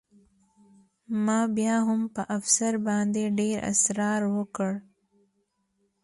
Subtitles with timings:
[1.25, 4.71] ما بیا هم په افسر باندې ډېر اسرار وکړ